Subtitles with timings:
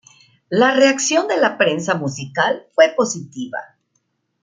[0.49, 3.59] La reacción de la prensa musical fue positiva.